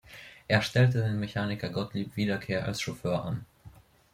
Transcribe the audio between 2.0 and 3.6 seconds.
Wiederkehr als Chauffeur an.